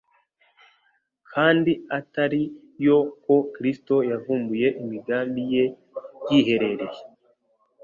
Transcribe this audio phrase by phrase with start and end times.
[1.31, 2.41] kandi atari
[2.87, 5.63] yo ko Kristo yavumbuye imigambi ye
[6.29, 7.01] yiherereye.